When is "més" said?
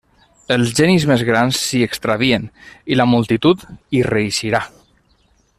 1.11-1.23